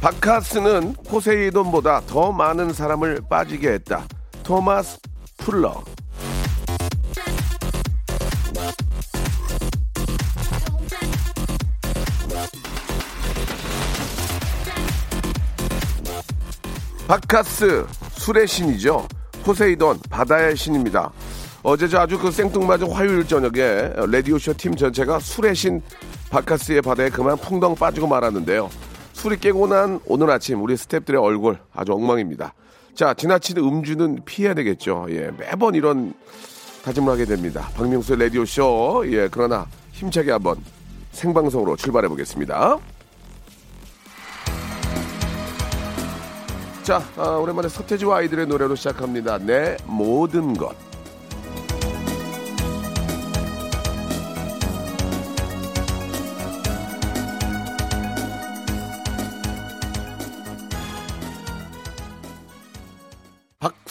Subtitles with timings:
[0.00, 4.06] 바카스는 포세이돈보다 더 많은 사람을 빠지게 했다
[4.44, 4.98] 토마스
[5.38, 5.82] 풀러
[17.08, 19.08] 바카스 술의 신이죠.
[19.42, 21.10] 포세이돈 바다의 신입니다.
[21.62, 25.80] 어제 저 아주 그 생뚱맞은 화요일 저녁에 라디오쇼 팀 전체가 술의 신
[26.28, 28.68] 바카스의 바다에 그만 풍덩 빠지고 말았는데요.
[29.18, 32.54] 술이 깨고 난 오늘 아침 우리 스탭들의 얼굴 아주 엉망입니다.
[32.94, 35.06] 자 지나치는 음주는 피해야 되겠죠.
[35.10, 36.14] 예 매번 이런
[36.84, 37.68] 다짐을 하게 됩니다.
[37.74, 40.56] 박명수의 라디오 쇼 예 그러나 힘차게 한번
[41.10, 42.78] 생방송으로 출발해 보겠습니다.
[46.84, 49.36] 자, 아, 오랜만에 서태지와 아이들의 노래로 시작합니다.
[49.38, 50.74] 내 모든 것.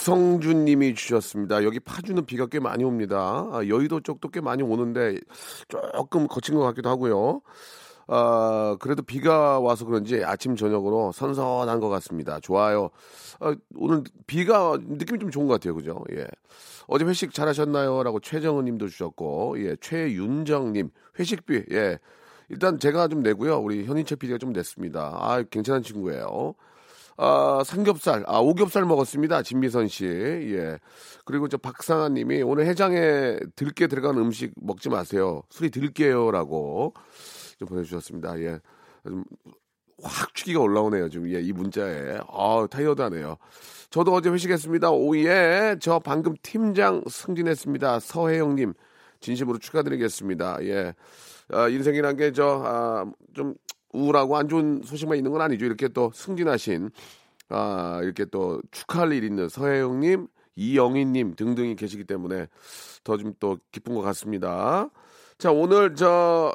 [0.07, 1.65] 박성준 님이 주셨습니다.
[1.65, 3.45] 여기 파주는 비가 꽤 많이 옵니다.
[3.51, 5.19] 아, 여의도 쪽도 꽤 많이 오는데
[5.67, 7.41] 조금 거친 것 같기도 하고요.
[8.07, 12.39] 아, 그래도 비가 와서 그런지 아침 저녁으로 선선한 것 같습니다.
[12.39, 12.89] 좋아요.
[13.41, 15.75] 아, 오늘 비가 느낌이 좀 좋은 것 같아요.
[15.75, 16.01] 그죠?
[16.13, 16.25] 예.
[16.87, 18.01] 어제 회식 잘 하셨나요?
[18.03, 19.75] 라고 최정은 님도 주셨고, 예.
[19.81, 21.99] 최윤정 님, 회식비, 예.
[22.47, 23.57] 일단 제가 좀 내고요.
[23.57, 25.01] 우리 현인철 PD가 좀 냈습니다.
[25.01, 26.55] 아, 괜찮은 친구예요.
[27.17, 29.41] 아, 삼겹살, 아, 오겹살 먹었습니다.
[29.41, 30.05] 진미선 씨.
[30.05, 30.77] 예.
[31.25, 35.41] 그리고 저 박상아 님이 오늘 해장에 들깨 들어간 음식 먹지 마세요.
[35.49, 36.93] 술이 들깨요라고
[37.57, 38.39] 좀 보내주셨습니다.
[38.41, 38.59] 예.
[39.03, 41.09] 좀확 취기가 올라오네요.
[41.09, 42.19] 지금 예, 이 문자에.
[42.29, 43.37] 아, 타이어드하네요.
[43.89, 44.91] 저도 어제 회식했습니다.
[44.91, 45.77] 오예.
[45.81, 47.99] 저 방금 팀장 승진했습니다.
[47.99, 48.73] 서혜영 님
[49.21, 50.63] 진심으로 축하드리겠습니다.
[50.65, 50.93] 예.
[51.49, 53.55] 아, 인생이란 게 저, 아, 좀
[53.97, 55.65] 우울하고 안 좋은 소식만 있는 건 아니죠.
[55.65, 56.91] 이렇게 또 승진하신,
[57.49, 62.47] 아, 이렇게 또 축하할 일 있는 서혜영님, 이영희님 등등이 계시기 때문에
[63.03, 64.89] 더 좀 또 기쁜 것 같습니다.
[65.37, 66.53] 자, 오늘 저,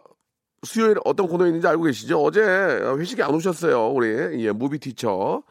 [0.64, 2.20] 수요일 어떤 코너 있는지 알고 계시죠?
[2.22, 3.88] 어제 회식에 안 오셨어요.
[3.90, 5.42] 우리, 예, 무비 티처.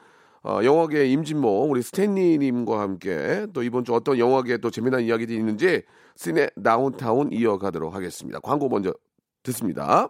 [0.43, 5.83] 어, 영화계 임진모, 우리 스탠리님과 함께 또 이번 주 어떤 영화계 또 재미난 이야기들이 있는지
[6.15, 8.39] 시네 다운타운 이어가도록 하겠습니다.
[8.39, 8.91] 광고 먼저
[9.43, 10.09] 듣습니다.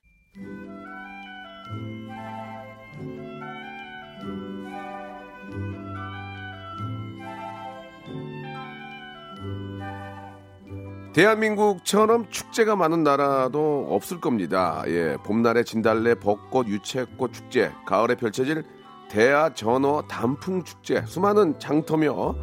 [11.13, 14.83] 대한민국처럼 축제가 많은 나라도 없을 겁니다.
[14.87, 18.63] 예, 봄날의 진달래, 벚꽃, 유채꽃 축제, 가을에 펼쳐질
[19.09, 22.35] 대하 전어 단풍 축제, 수많은 장터며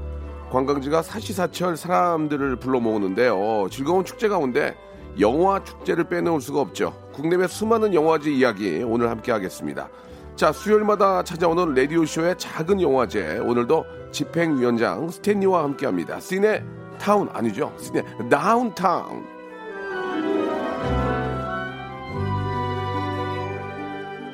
[0.50, 3.68] 관광지가 사시사철 사람들을 불러 모으는데요.
[3.70, 4.76] 즐거운 축제 가운데
[5.18, 6.92] 영화 축제를 빼놓을 수가 없죠.
[7.12, 9.88] 국내외 수많은 영화제 이야기 오늘 함께 하겠습니다.
[10.36, 13.38] 자, 수요일마다 찾아오는 라디오쇼의 작은 영화제.
[13.38, 16.20] 오늘도 집행위원장 스탠리와 함께 합니다.
[16.20, 16.62] 시네
[16.98, 17.72] 타운 아니죠?
[17.78, 19.38] 시네 다운타운.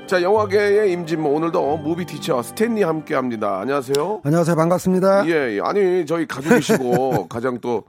[0.07, 3.61] 자, 영화계의 임진모 오늘도 movie teacher 스탠리 함께 합니다.
[3.61, 4.21] 안녕하세요.
[4.23, 4.55] 안녕하세요.
[4.55, 5.27] 반갑습니다.
[5.27, 5.61] 예, 예.
[5.63, 7.85] 아니, 저희 가족이시고 가장 또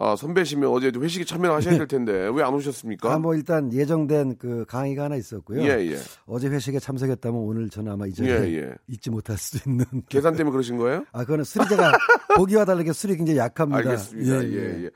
[0.00, 3.12] 아, 선배시면 어제 회식에 참여하셔야 될 텐데 왜 안 오셨습니까?
[3.12, 5.60] 아, 뭐 일단 예정된 그 강의가 하나 있었고요.
[5.62, 5.96] 예, 예.
[6.26, 8.74] 어제 회식에 참석했다면 오늘 저는 아마 이 자리에 예, 예.
[8.86, 9.84] 잊지 못할 수 있는.
[10.08, 11.04] 계산 때문에 그러신 거예요?
[11.12, 11.92] 아, 그거는 술이 제가
[12.36, 13.78] 보기와 다르게 술이 굉장히 약합니다.
[13.78, 14.44] 알겠습니다.
[14.44, 14.90] 예, 예.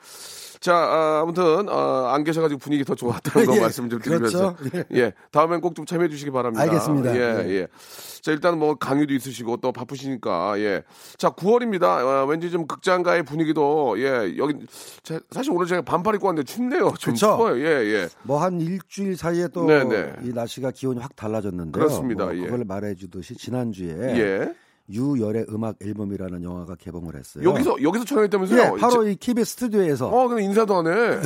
[0.60, 4.84] 자, 아, 아무튼 어, 안 계셔가지고 분위기 더 좋았다는 거 예, 말씀 좀 드리면서 그렇죠.
[4.92, 6.62] 예, 다음엔 꼭 좀 참여해 주시기 바랍니다.
[6.62, 7.16] 알겠습니다.
[7.16, 7.66] 예, 예.
[8.22, 8.24] 예.
[8.24, 10.82] 자, 일단 뭐 강의도 있으시고 또 바쁘시니까 예.
[11.18, 11.82] 자, 9월입니다.
[12.04, 14.54] 어, 왠지 좀 극장가의 분위기도 예, 여기
[15.02, 16.94] 자, 사실 오늘 제가 반팔 입고 왔는데 춥네요.
[16.98, 17.36] 좀 그쵸?
[17.36, 17.58] 추워요.
[17.58, 18.08] 예, 예.
[18.22, 20.14] 뭐 한 일주일 사이에 또이 네네.
[20.34, 21.72] 날씨가 기온이 확 달라졌는데요.
[21.72, 22.24] 그렇습니다.
[22.26, 22.40] 뭐 예.
[22.40, 24.54] 그걸 말해 주듯이 지난주에 예.
[24.92, 27.48] 유열의 음악 앨범이라는 영화가 개봉을 했어요.
[27.48, 28.60] 여기서 여기서 촬영했다면서요?
[28.76, 31.18] 예, 바로 이 KBS 스튜디오에서 어, 근데 인사도 안 해.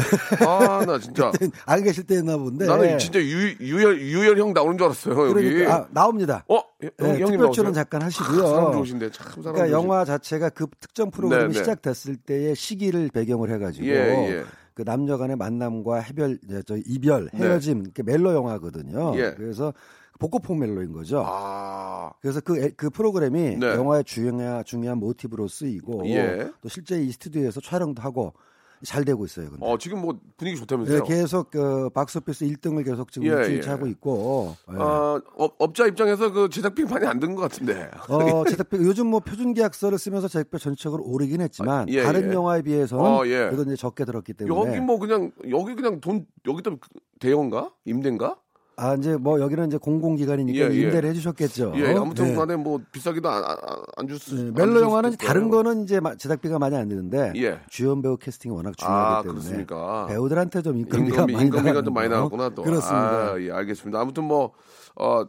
[0.46, 1.32] 아, 나 진짜.
[1.66, 2.66] 안 계실 때였나 본데.
[2.66, 5.32] 나는 진짜 유, 유열, 유열 형 나오는 줄 알았어요, 여기.
[5.50, 6.44] 그러니까 아, 나옵니다.
[6.48, 6.56] 어?
[6.80, 7.52] 형, 네, 형님 특별?
[7.52, 8.42] 출연 잠깐 하시고요.
[8.44, 11.58] 아, 사람 좋으신데, 참 사람 그러니까 좋으신- 영화 자체가 그 특정 프로그램이 네, 네.
[11.58, 14.44] 시작됐을 때의 시기를 배경을 해가지고 예, 예.
[14.74, 17.38] 그 남녀 간의 만남과 해별, 네, 저 이별, 네.
[17.46, 19.12] 헤어짐, 이렇게 멜로 영화거든요.
[19.16, 19.32] 예.
[19.36, 19.72] 그래서
[20.18, 21.22] 복고풍 멜로인 거죠.
[21.26, 23.66] 아, 그래서 그, 애- 그 프로그램이 네.
[23.74, 26.50] 영화의 중요한, 중요한 모티브로 쓰이고 예.
[26.60, 28.32] 또 실제 이 스튜디오에서 촬영도 하고
[28.84, 29.48] 잘 되고 있어요.
[29.48, 29.64] 근데.
[29.66, 31.02] 어, 지금 뭐 분위기 좋다면서요?
[31.02, 33.60] 네, 계속 그 박스오피스 1등을 계속 지금 예, 예.
[33.66, 34.54] 하고 있고.
[34.70, 34.74] 예.
[34.78, 37.90] 아, 업, 업자 입장에서 그 제작비 많이 안 든 것 같은데.
[38.10, 42.34] 어, 제작비 요즘 뭐 표준 계약서를 쓰면서 제작비 전체적으로 오르긴 했지만 아, 예, 다른 예.
[42.34, 43.46] 영화에 비해서는 어, 예.
[43.46, 46.76] 그래도 이제 적게 들었기 때문에 여기 뭐 그냥, 여기 그냥 돈, 여기도
[47.18, 47.72] 대여인가?
[47.86, 48.36] 임대인가?
[48.78, 50.80] 아 이제 뭐 여기는 이제 공공기관이니까 예, 예.
[50.82, 51.72] 임대를 해주셨겠죠.
[51.76, 52.34] 예, 아무튼 네.
[52.34, 53.56] 간에 뭐 비싸기도 안, 안,
[53.96, 55.48] 안 줬, 네, 안 멜로 영화는 다른.
[55.48, 57.60] 거는 이제 마- 제작비가 많이 안 드는데 예.
[57.70, 60.06] 주연 배우 캐스팅이 워낙 아, 중요하기 때문에 그렇습니까?
[60.08, 62.14] 배우들한테 좀 인건비가 인건비, 많이 인건비가 좀 많이 거.
[62.16, 62.62] 나갔구나 또.
[62.64, 63.32] 그렇습니다.
[63.32, 63.98] 아, 예, 알겠습니다.
[63.98, 64.52] 아무튼 뭐,
[64.96, 65.24] 어,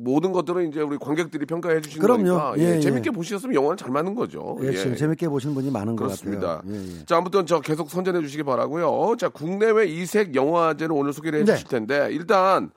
[0.00, 2.38] 모든 것들은 이제 우리 관객들이 평가해 주시는 그럼요.
[2.38, 2.80] 거니까 예, 예.
[2.80, 4.56] 재밌게 보셨으면 영화는 잘 맞는 거죠.
[4.62, 6.40] 예, 지금 재밌게 보시는 분이 많은 그렇습니다.
[6.40, 6.72] 것 같아요.
[6.72, 7.04] 예, 예.
[7.04, 9.16] 자, 아무튼 저 계속 선전해 주시기 바라고요.
[9.18, 11.52] 자, 국내외 이색 영화제를 오늘 소개를 해 네.
[11.54, 12.70] 주실 텐데 일단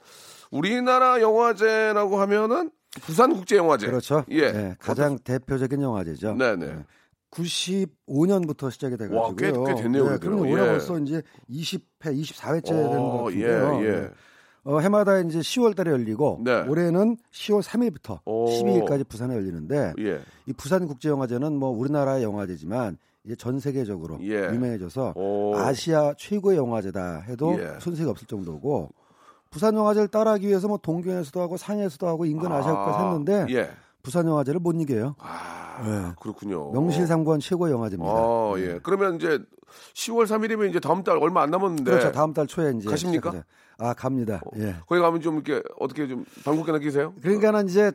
[0.50, 2.72] 우리나라 영화제라고 하면은
[3.02, 3.86] 부산 국제 영화제.
[3.86, 4.26] 그렇죠.
[4.32, 4.38] 예.
[4.38, 6.34] 예, 가장 대표적인 영화제죠.
[6.34, 6.66] 네, 네.
[6.68, 6.86] 예.
[7.32, 9.22] 95년부터 시작이 돼 가지고요.
[9.22, 10.20] 와, 꽤- 꽤 됐네요, 예, 그래도.
[10.20, 10.68] 그럼 올해 예.
[10.68, 13.80] 벌써 이제 20회, 24회째 되는 것 어, 같은데요.
[13.84, 14.10] 예, 예.
[14.64, 14.72] 네.
[14.72, 16.62] 어, 해마다 이제 10월 달에 열리고 네.
[16.62, 18.46] 올해는 10월 3일부터 오.
[18.46, 20.20] 12일까지 부산에 열리는데 예.
[20.46, 24.50] 이 부산 국제 영화제는 뭐 우리나라의 영화제지만 이제 전 세계적으로 예.
[24.52, 25.56] 유명해져서 오.
[25.56, 27.80] 아시아 최고의 영화제다 해도 예.
[27.80, 28.90] 손색이 없을 정도고
[29.50, 33.70] 부산 영화제를 따라하기 위해서 뭐 동경에서도 하고 상해에서도 하고 인근 아시아국가에서 했는데 예.
[34.04, 35.16] 부산 영화제를 못 이겨요.
[35.20, 36.14] 아, 네.
[36.20, 36.72] 그렇군요.
[36.72, 38.12] 명실상부한 최고의 영화제입니다.
[38.12, 38.80] 어, 예.
[38.84, 39.40] 그러면 이제
[39.94, 42.12] 10월 3일이면 이제 다음 달 얼마 안 남았는데 그렇죠.
[42.12, 43.30] 다음 달 초에 이제 가십니까?
[43.32, 43.44] 시작하죠.
[43.78, 44.42] 아 갑니다.
[44.58, 44.76] 예.
[44.88, 47.14] 거기 가면 좀 이렇게 어떻게 좀 방국계나 끼세요?
[47.22, 47.92] 그러니까는 이제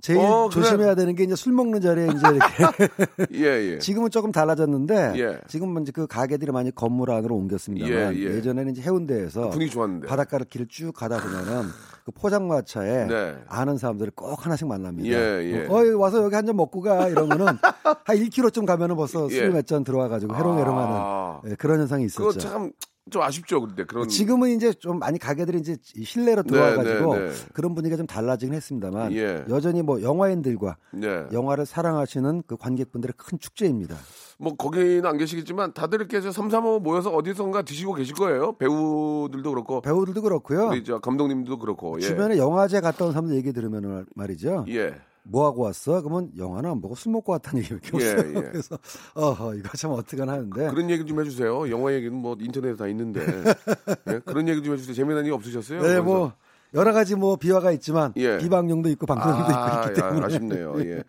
[0.00, 0.62] 제일 어, 그래.
[0.62, 2.88] 조심해야 되는 게 이제 술 먹는 자리에 이제 이렇게
[3.34, 3.78] 예, 예.
[3.78, 5.38] 지금은 조금 달라졌는데 예.
[5.48, 8.24] 지금은 이제 그 가게들이 많이 건물 안으로 옮겼습니다만 예, 예.
[8.36, 10.06] 예전에는 이제 해운대에서 분위기 좋았는데.
[10.06, 11.68] 바닷가를 길을 쭉 가다 보면은
[12.04, 13.36] 그 포장마차에 네.
[13.48, 15.08] 아는 사람들이 꼭 하나씩 만납니다.
[15.10, 15.66] 예, 예.
[15.66, 17.46] 어, 와서 여기 한 잔 먹고 가 이러면은
[17.82, 19.34] 한 1km쯤 가면은 벌써 예.
[19.34, 21.40] 술몇 잔 들어와 가지고 해롱해롱하는 아.
[21.48, 22.26] 예, 그런 현상이 있었죠.
[22.28, 22.70] 그거 참
[23.10, 24.08] 좀 아쉽죠, 근데 그런.
[24.08, 27.32] 지금은 이제 좀 많이 가게들이 이제 실내로 네, 들어와가지고 네, 네.
[27.52, 29.44] 그런 분위기가 좀 달라지긴 했습니다만 예.
[29.48, 31.26] 여전히 뭐 영화인들과 네.
[31.32, 33.96] 영화를 사랑하시는 그 관객분들의 큰 축제입니다.
[34.38, 38.52] 뭐 거기는 안 계시겠지만 다들 이렇게 저 삼삼오 모여서 어디선가 드시고 계실 거예요.
[38.52, 40.68] 배우들도 그렇고 배우들도 그렇고요.
[40.68, 41.96] 우리 저 감독님도 그렇고.
[41.98, 42.02] 예.
[42.02, 44.64] 주변에 영화제 갔다 온 사람들 얘기 들으면 말이죠.
[44.68, 44.94] 예.
[45.22, 46.00] 뭐 하고 왔어?
[46.02, 48.28] 그러면 영화는 안 보고 술 먹고 왔다는 얘기밖에 예, 없어요.
[48.36, 48.40] 예.
[48.50, 48.78] 그래서
[49.14, 51.70] 어허 이거 참 어떡하나 하는데 그런 얘기 좀 해주세요.
[51.70, 53.20] 영화 얘기는 뭐 인터넷에 다 있는데
[54.08, 54.20] 예?
[54.24, 54.94] 그런 얘기 좀 해주세요.
[54.94, 55.82] 재미난 얘기 없으셨어요?
[55.82, 56.02] 네, 거기서?
[56.02, 56.32] 뭐
[56.74, 58.38] 여러 가지 뭐 비화가 있지만 예.
[58.38, 60.74] 비방용도 있고 방송용도 아, 있고 있기 때문에 야, 아쉽네요.
[60.84, 61.02] 예.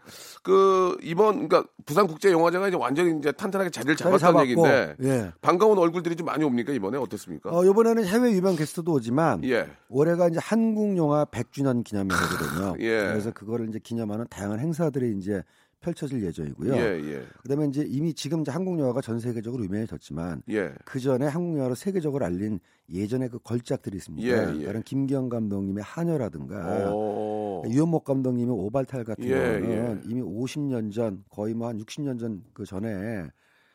[0.44, 5.32] 그 이번 그러니까 부산 국제 영화제가 이제 완전히 이제 탄탄하게 자리를 자리 잡았다는 얘기인데 예.
[5.42, 7.50] 반가운 얼굴들이 좀 많이 옵니까 이번에 어떻습니까?
[7.52, 9.68] 어, 이번에는 해외 유명 게스트도 오지만 예.
[9.90, 12.76] 올해가 이제 한국 영화 100주년 기념해거든요.
[12.80, 13.08] 예.
[13.08, 15.44] 그래서 그거를 이제 기념하는 다양한 행사들이 이제
[15.82, 16.76] 펼쳐질 예정이고요.
[16.76, 20.74] 예, 예, 그다음에 이제 이미 지금 이제 한국 영화가 전 세계적으로 유명해졌지만 예.
[20.86, 22.60] 그 전에 한국 영화를 세계적으로 알린
[22.92, 24.28] 예전의 그 걸작들이 있습니다.
[24.28, 24.66] 예, 예.
[24.66, 27.64] 다른 김기영 감독님의 하녀라든가 오.
[27.68, 30.10] 유현목 감독님의 오발탈 같은 예, 경우는 예.
[30.10, 33.30] 이미 50년 전 거의 뭐 한 60년 전 그 전에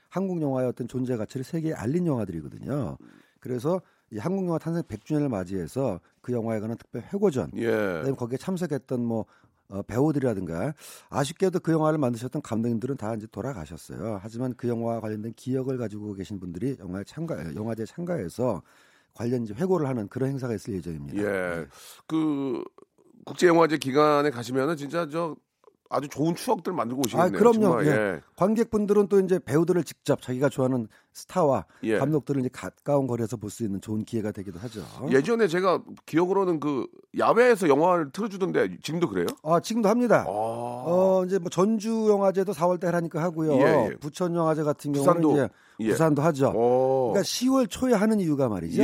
[0.08, 2.96] 한국 영화의 어떤 존재 가치를 세계에 알린 영화들이거든요.
[3.40, 3.80] 그래서
[4.12, 7.66] 이 한국 영화 탄생 100주년을 맞이해서 그 영화에 관한 특별 회고전, 예.
[7.66, 9.24] 그다음에 거기에 참석했던 뭐
[9.68, 10.74] 어, 배우들이라든가
[11.08, 14.18] 아쉽게도 그 영화를 만드셨던 감독님들은 다 이제 돌아가셨어요.
[14.22, 18.62] 하지만 그 영화와 관련된 기억을 가지고 계신 분들이 영화에 참가 영화제 참가해서
[19.14, 21.22] 관련 이제 회고를 하는 그런 행사가 있을 예정입니다.
[21.22, 21.66] 예.
[22.06, 22.62] 그
[23.24, 25.36] 국제영화제 기간에 가시면은 진짜 저
[25.90, 27.26] 아주 좋은 추억들 만들고 오시겠네요.
[27.26, 27.84] 아, 그럼요.
[27.84, 27.88] 예.
[27.88, 28.20] 예.
[28.36, 31.98] 관객분들은 또 이제 배우들을 직접 자기가 좋아하는 스타와 예.
[31.98, 34.82] 감독들을 이제 가까운 거리에서 볼 수 있는 좋은 기회가 되기도 하죠.
[35.10, 36.86] 예전에 제가 기억으로는 그
[37.16, 39.26] 야외에서 영화를 틀어주던데 지금도 그래요?
[39.44, 40.24] 아, 지금도 합니다.
[40.26, 40.30] 아.
[40.30, 43.52] 어, 이제 뭐 전주 영화제도 4월 달 하니까 하고요.
[43.54, 43.96] 예, 예.
[44.00, 45.44] 부천 영화제 같은 부산도, 경우는
[45.78, 45.90] 이제 예.
[45.92, 46.52] 부산도 하죠.
[46.56, 47.10] 어.
[47.12, 48.82] 그러니까 10월 초에 하는 이유가 말이죠.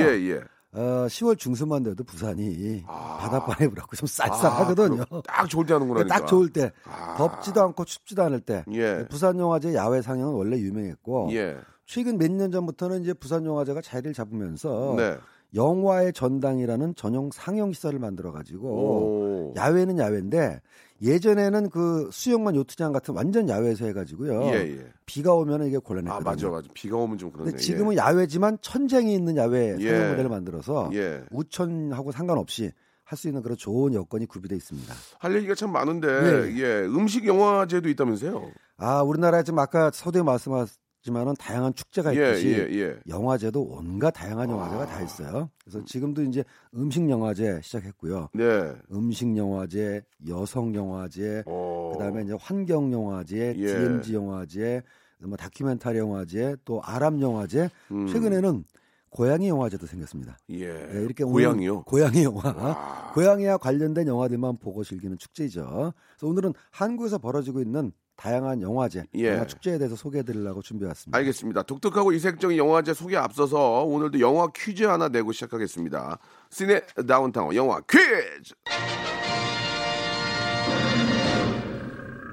[0.73, 3.19] 어, 10월 중순만 돼도 부산이 아.
[3.21, 5.03] 바닷바람이 불었고 좀 쌀쌀하거든요.
[5.11, 6.05] 아, 딱 좋을 때 하는구나.
[6.05, 7.17] 딱 좋을 때 아.
[7.19, 9.05] 덥지도 않고 춥지도 않을 때 예.
[9.11, 11.57] 부산 영화제 야외 상영은 원래 유명했고 예.
[11.87, 15.17] 최근 몇 년 전부터는 이제 부산 영화제가 자리를 잡으면서 네.
[15.57, 19.55] 영화의 전당이라는 전용 상영 시설을 만들어 가지고 오.
[19.57, 20.61] 야외는 야외인데
[21.03, 24.43] 예전에는 그 수영만 요트장 같은 완전 야외에서 해가지고요.
[24.47, 24.87] 예, 예.
[25.07, 26.25] 비가 오면 이게 아, 곤란했거든요.
[26.25, 26.69] 맞아, 맞아.
[26.75, 27.33] 비가 오면 좀.
[27.33, 29.91] 근데 지금은 야외지만 천장이 있는 야외 예.
[29.91, 31.23] 상영 모델을 만들어서 예.
[31.31, 32.73] 우천하고 상관없이
[33.05, 34.95] 할 수 있는 그런 좋은 여건이 구비돼 있습니다.
[35.19, 36.59] 할 얘기가 참 많은데, 네.
[36.61, 36.85] 예.
[36.85, 38.53] 음식 영화제도 있다면서요?
[38.77, 42.97] 아 우리나라에 지금 아까 서두에 말씀하셨 지만은 다양한 축제가 예, 있듯이 예, 예.
[43.09, 45.51] 영화제도 온갖 다양한 영화제가 다 있어요.
[45.65, 48.29] 그래서 지금도 이제 음식 영화제 시작했고요.
[48.35, 48.75] 네.
[48.93, 51.93] 음식 영화제, 여성 영화제, 어.
[51.95, 53.67] 그다음에 이제 환경 영화제, 예.
[53.67, 54.83] DMZ 영화제,
[55.23, 58.07] 뭐 다큐멘터리 영화제, 또 아랍 영화제, 음.
[58.07, 58.65] 최근에는
[59.09, 60.37] 고양이 영화제도 생겼습니다.
[60.51, 60.67] 예.
[60.67, 61.83] 네, 이렇게 고양이요?
[61.85, 63.13] 고양이 영화, 와.
[63.15, 65.93] 고양이와 관련된 영화들만 보고 즐기는 축제이죠.
[66.17, 69.33] 그래서 오늘은 한국에서 벌어지고 있는 다양한 영화제, 예.
[69.33, 71.17] 영화 축제에 대해서 소개해드리려고 준비해왔습니다.
[71.17, 71.63] 알겠습니다.
[71.63, 76.19] 독특하고 이색적인 영화제 소개 앞서서 오늘도 영화 퀴즈 하나 내고 시작하겠습니다.
[76.51, 78.53] 시네 다운타운 영화 퀴즈!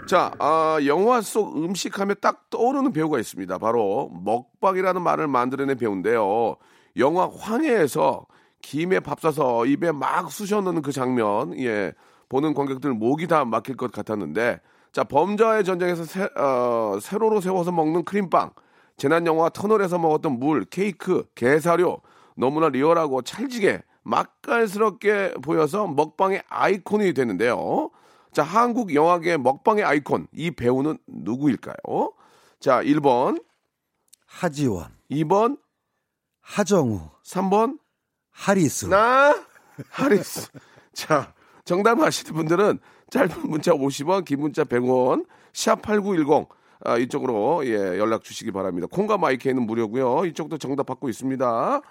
[0.10, 3.58] 자, 아, 영화 속 음식하면 딱 떠오르는 배우가 있습니다.
[3.58, 6.58] 바로 먹방이라는 말을 만들어낸 배우인데요.
[6.98, 8.25] 영화 황해에서
[8.62, 11.94] 김에 밥 싸서 입에 막 쑤셔 넣는 그 장면, 예,
[12.27, 14.60] 보는 관객들 목이 다 막힐 것 같았는데,
[14.97, 18.49] 자, 범죄와의 전쟁에서 세, 어, 세로로 세워서 먹는 크림빵,
[18.97, 22.01] 재난 영화 터널에서 먹었던 물, 케이크, 게사료,
[22.35, 27.91] 너무나 리얼하고 찰지게 맛깔스럽게 보여서 먹방의 아이콘이 되는데요.
[28.31, 32.13] 자, 한국 영화계 먹방의 아이콘, 이 배우는 누구일까요?
[32.59, 33.39] 자, 1번,
[34.25, 35.59] 하지원, 2번,
[36.41, 37.77] 하정우, 3번,
[38.31, 38.87] 하리수.
[38.87, 39.35] 나,
[39.91, 40.49] 하리스.
[40.93, 41.35] 자,
[41.65, 42.79] 정답 아시는 분들은
[43.11, 46.47] 짧은 문자 50원, 긴 문자 100원, 샵8910.
[46.85, 48.87] 아, 이쪽으로 예, 연락 주시기 바랍니다.
[48.91, 50.25] 콩과 마이크는 무료고요.
[50.25, 51.81] 이쪽도 정답 받고 있습니다.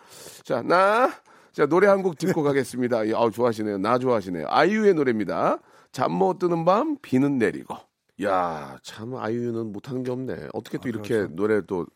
[0.45, 1.11] 자, 나
[1.53, 3.09] 자, 노래 한 곡 듣고 가겠습니다.
[3.09, 3.79] 예, 아우 좋아하시네요.
[3.79, 4.47] 나 좋아하시네요.
[4.49, 5.59] 아이유의 노래입니다.
[5.91, 7.77] 잠 못 드는 밤 비는 내리고.
[8.23, 10.49] 야, 참 아이유는 못하는 게 없네.
[10.53, 11.87] 어떻게 또 이렇게 노래 또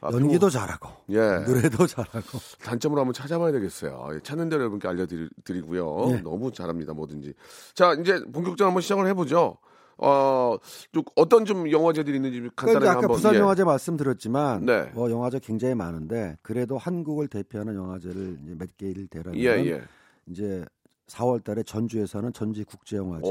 [0.00, 1.18] 아, 연기도 잘하고 예.
[1.46, 4.10] 노래도 잘하고 단점으로 한번 찾아봐야 되겠어요.
[4.14, 6.10] 예, 찾는 대로 여러분께 알려드리고요.
[6.10, 6.20] 예.
[6.20, 7.34] 너무 잘합니다, 뭐든지.
[7.74, 9.58] 자, 이제 본격적으로 한번 시작을 해보죠.
[10.00, 10.56] 어,
[10.92, 13.16] 좀 어떤 좀 영화제들이 있는지 그러니까 간단하게 이제 아까 한번.
[13.16, 13.38] 부산 예.
[13.40, 14.84] 영화제 말씀드렸지만 네.
[14.94, 19.82] 뭐 영화제 굉장히 많은데 그래도 한국을 대표하는 영화제를 이제 몇 개를 대라면 예, 예.
[20.28, 20.64] 이제
[21.08, 23.26] 4월달에 전주에서는 전주 국제영화제.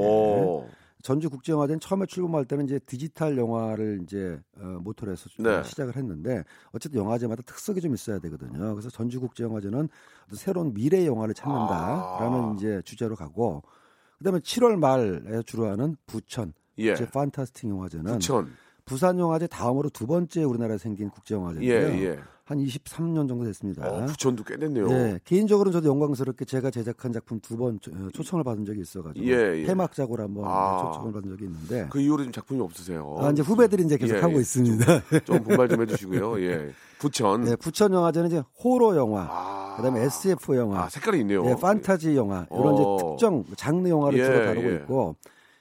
[1.00, 5.64] 오, 전주 국제영화제는 처음에 출범할 때는 이제 디지털 영화를 이제 어, 모토로 해서 네.
[5.64, 8.74] 시작을 했는데 어쨌든 영화제마다 특색이 좀 있어야 되거든요.
[8.74, 9.90] 그래서 전주 국제영화제는
[10.34, 12.54] 새로운 미래 영화를 찾는다라는 아.
[12.58, 13.64] 이제 주제로 가고
[14.18, 16.90] 그다음에 7월 말에 주로 하는 부천 예.
[16.94, 18.54] 국제 판타스틱 영화제는 부천.
[18.86, 22.10] 부산 영화제 다음으로 두 번째 우리나라에 생긴 국제 예, 영화제인데요.
[22.12, 22.20] 예.
[22.48, 23.86] 한 23년 정도 됐습니다.
[23.86, 24.88] 어, 부천도 꽤 됐네요.
[24.88, 27.78] 네, 개인적으로는 저도 영광스럽게 제가 제작한 작품 두 번
[28.14, 29.66] 초청을 받은 적이 있어가지고 예, 예.
[29.66, 30.84] 해막작으로 한번 아.
[30.94, 33.18] 초청을 받은 적이 있는데 그 이후로 좀 작품이 없으세요.
[33.20, 34.40] 아, 이제 후배들이 이제 계속 예, 하고 예.
[34.40, 34.86] 있습니다.
[35.26, 36.40] 좀 분발 좀 해주시고요.
[36.44, 36.72] 예.
[37.00, 37.44] 부천.
[37.44, 39.74] 네, 부천 영화제는 이제 호러 영화, 아.
[39.76, 41.44] 그다음에 SF 영화, 아, 색깔이 있네요.
[41.44, 42.74] 네, 판타지 영화 이런 어.
[42.96, 44.76] 이제 특정 장르 영화를 예, 주로 다루고 예.
[44.76, 45.16] 있고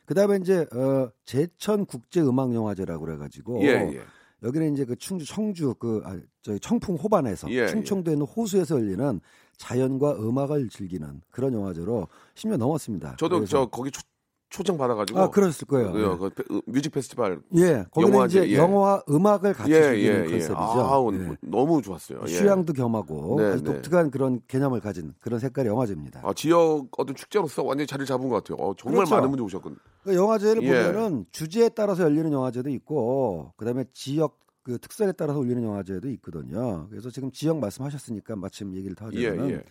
[0.04, 4.00] 그다음에 이제 어, 제천 국제 음악 영화제라고 그래가지고 예, 예.
[4.42, 9.20] 여기는 이제 그 충주 청주 그 아, 저기 청풍 호반에서 예, 충청도에 있는 호수에서 열리는
[9.56, 13.16] 자연과 음악을 즐기는 그런 영화제로 10년 넘었습니다.
[13.16, 14.00] 저도 저 거기 초,
[14.56, 15.18] 초청 받아가지고.
[15.20, 15.92] 아 그랬을 거예요.
[16.18, 17.42] 그, 그 페- 뮤직 페스티벌.
[17.56, 18.56] 예, 거기는 이제 예.
[18.56, 20.30] 영화와 음악을 같이 예, 즐기는 예, 예.
[20.30, 20.56] 컨셉이죠.
[20.56, 21.36] 아, 예.
[21.42, 22.20] 너무 좋았어요.
[22.26, 22.32] 예.
[22.40, 23.72] 휴양도 겸하고 네, 아주 네.
[23.74, 26.22] 독특한 그런 개념을 가진 그런 색깔의 영화제입니다.
[26.24, 28.64] 아, 지역 어떤 축제로서 완전히 자리를 잡은 것 같아요.
[28.66, 29.14] 어, 정말 그렇죠.
[29.16, 29.78] 많은 분들이 오셨거든요.
[30.04, 30.68] 그 영화제를 예.
[30.68, 36.88] 보면은 주제에 따라서 열리는 영화제도 있고 그다음에 지역 그 특성에 따라서 올리는 영화제도 있거든요.
[36.88, 39.62] 그래서 지금 지역 말씀하셨으니까 마침 얘기를 더 하자면 예, 예.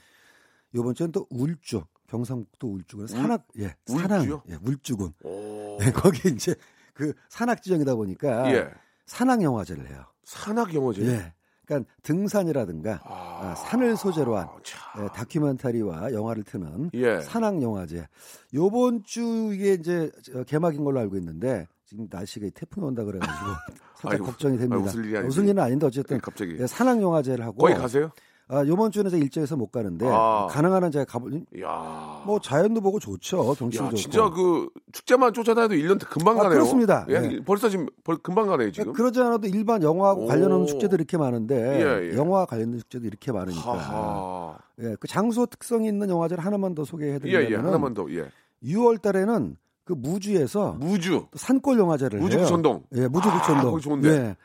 [0.73, 4.43] 이번 주는 또 울주 경상북도 울주군 산악 예 산악 울주요?
[4.49, 5.77] 예 울주군 오.
[5.81, 6.55] 네, 거기 이제
[6.93, 8.69] 그 산악 지역이다 보니까 예.
[9.05, 10.03] 산악 영화제를 해요.
[10.23, 11.05] 산악 영화제.
[11.05, 11.33] 예.
[11.65, 15.03] 그러니까 등산이라든가 아, 아, 산을 소재로 한 참.
[15.03, 17.19] 예, 다큐멘터리와 영화를 트는 예.
[17.21, 18.07] 산악 영화제.
[18.53, 23.35] 요번 주 이게 이제 저 개막인 걸로 알고 있는데 지금 날씨가 태풍이 온다 그래가지고
[23.97, 24.75] 살짝 아이고, 걱정이 됩니다.
[24.75, 25.27] 아, 웃을 일이 아니지.
[25.27, 26.55] 웃을 일은 아닌데 어쨌든 갑자기.
[26.59, 28.11] 예, 산악 영화제를 하고 거기 가세요?
[28.47, 30.47] 아, 요번 주는 이제 일정에서 못 가는데 아.
[30.51, 31.29] 가능한 한 제가 가보
[31.61, 32.21] 야.
[32.25, 33.55] 뭐 자연도 보고 좋죠.
[33.55, 33.95] 경치도 야, 좋고.
[33.97, 36.59] 진짜 그 축제만 쫓아다녀도 1년 금방 아, 가네요.
[36.59, 37.07] 그렇습니다.
[37.09, 37.39] 예, 예.
[37.43, 38.93] 벌써 지금 벌, 금방 가네요, 지금.
[38.93, 40.27] 그러니까 그러지 않아도 일반 영화하고 오.
[40.27, 42.17] 관련하는 축제도 이렇게 많은데 예, 예.
[42.17, 44.57] 영화 관련된 축제도 이렇게 많으니까 하하.
[44.81, 47.55] 예, 그 장소 특성이 있는 영화제를 하나만 더 예, 소개해드리면 예.
[47.55, 48.05] 하나만 더.
[48.11, 48.29] 예.
[48.63, 51.25] 6월 달에는 그 무주에서 무주.
[51.31, 52.37] 또 산골 영화제를 무주.
[52.37, 52.83] 구천동.
[52.95, 53.71] 예, 무주 아, 구천동.
[53.71, 54.09] 거기 좋은데.
[54.09, 54.35] 예.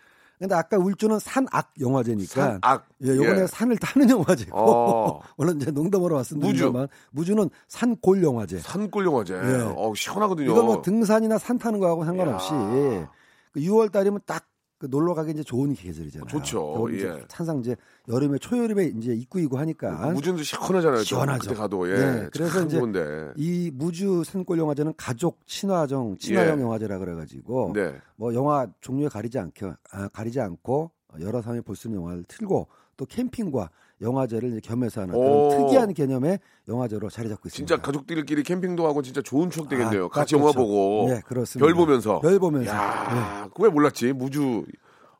[0.41, 2.89] 근데 아까 울주는 산악 영화제니까 산악.
[3.05, 3.47] 예, 요번에 예.
[3.47, 5.21] 산을 타는 영화제고 어.
[5.37, 7.35] 물론 이제 농담으로 말씀드리지만 무주.
[7.35, 8.59] 는 산골 영화제.
[8.59, 9.35] 산골 영화제.
[9.35, 9.73] 예.
[9.77, 10.51] 어, 시원하거든요.
[10.51, 13.11] 이건 뭐 등산이나 산 타는 거하고 상관없이 야.
[13.53, 14.47] 그 6월 달이면 딱
[14.81, 16.27] 그 놀러 가기 이제 좋은 계절이잖아요.
[16.27, 16.89] 좋죠.
[16.89, 17.23] 이제 예.
[17.31, 17.77] 항상 이제
[18.09, 20.97] 여름에 초여름에 이제 입구이고 하니까 무주도 시원하잖아요.
[21.01, 21.05] 또.
[21.05, 21.41] 시원하죠.
[21.51, 21.95] 그때 가도 예.
[21.95, 23.33] 네, 그래서 참 이제 좋은데.
[23.37, 26.63] 이 무주 산골 영화제는 가족 친화정 친화형 예.
[26.63, 27.95] 영화제라 그래가지고 네.
[28.17, 32.67] 뭐 영화 종류에 가리지 않게 아, 가리지 않고 여러 사람이 볼 수 있는 영화를 틀고
[32.97, 33.69] 또 캠핑과
[34.01, 35.49] 영화제를 겸해서 하는 오.
[35.49, 36.39] 그런 특이한 개념의
[36.69, 37.75] 영화제로 자리 잡고 있습니다.
[37.75, 40.07] 진짜 가족들끼리 캠핑도 하고 진짜 좋은 추억 되겠네요.
[40.07, 40.39] 아, 같이 그렇죠.
[40.39, 41.07] 영화 보고.
[41.09, 41.67] 네, 그렇습니다.
[41.67, 42.21] 별 보면서.
[42.21, 42.73] 별 보면서.
[42.73, 42.77] 네.
[42.79, 44.13] 야, 그거 왜 몰랐지?
[44.13, 44.65] 무주.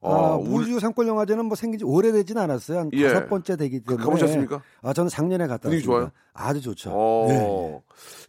[0.03, 2.79] 아, 어, 울- 무주 산골 영화제는 뭐 생긴 지 오래되진 않았어요.
[2.79, 3.09] 한 예.
[3.09, 4.03] 다섯 번째 되기 때문에.
[4.03, 4.63] 가보셨습니까?
[4.81, 6.11] 아, 저는 작년에 갔다 분위기 왔습니다.
[6.11, 6.11] 좋아요?
[6.33, 6.91] 아주 좋죠.
[6.91, 7.83] 어.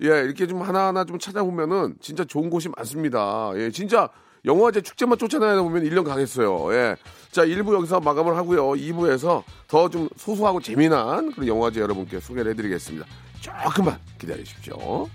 [0.03, 3.51] 예, 이렇게 좀 하나하나 좀 찾아보면은 진짜 좋은 곳이 많습니다.
[3.55, 4.09] 예, 진짜
[4.45, 6.73] 영화제 축제만 쫓아다니다 보면 1년 가겠어요.
[6.73, 6.95] 예.
[7.31, 8.71] 자, 1부 여기서 마감을 하고요.
[8.71, 13.05] 2부에서 더 좀 소소하고 재미난 그런 영화제 여러분께 소개를 해드리겠습니다.
[13.39, 15.07] 조금만 기다려 주십시오.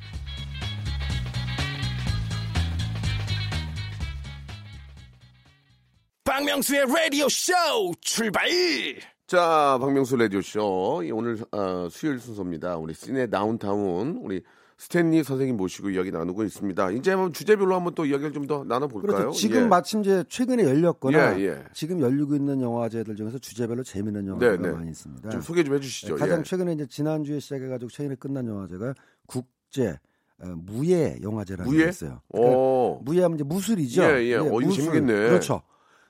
[6.24, 7.52] 박명수의 라디오 쇼
[8.00, 8.48] 출발!
[9.26, 11.02] 자, 박명수 라디오쇼.
[11.04, 12.76] 이 오늘 어, 수요일 순서입니다.
[12.76, 14.40] 우리 시내 다운타운, 우리
[14.78, 16.90] 스탠리 선생님 모시고 이야기 나누고 있습니다.
[16.92, 19.16] 이제 한번 주제별로 한번 또 이야기를 좀 더 나눠볼까요?
[19.16, 19.30] 그렇죠.
[19.36, 19.66] 지금 예.
[19.66, 21.64] 마침 이제 최근에 열렸거나 예, 예.
[21.72, 24.70] 지금 열리고 있는 영화제들 중에서 주제별로 재미있는 영화제가 네, 네.
[24.72, 25.30] 많이 있습니다.
[25.30, 26.14] 좀 소개 좀 해주시죠.
[26.14, 26.42] 네, 가장 예.
[26.44, 28.94] 최근에 이제 지난주에 시작해가지고 최근에 끝난 영화제가
[29.26, 29.98] 국제
[30.38, 31.84] 어, 무예 영화제라는 무예?
[31.84, 32.20] 게 있어요.
[32.30, 33.00] 그러니까 오.
[33.04, 34.02] 무예하면 이제 무술이죠.
[34.02, 34.34] 예, 예.
[34.36, 35.12] 어, 이거 재밌겠네.
[35.30, 35.62] 그렇죠.